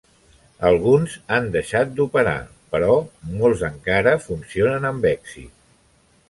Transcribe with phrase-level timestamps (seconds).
[0.69, 2.33] Alguns han deixat d'operar,
[2.77, 2.95] però
[3.35, 5.55] molts encara funcionen amb èxit.